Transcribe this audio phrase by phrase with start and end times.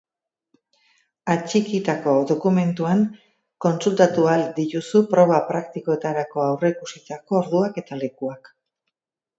[1.33, 3.05] Atxikitako dokumentuan
[3.67, 8.53] kontsultatu ahal dituzu proba praktikoetarako aurreikusitako orduak eta lekuak.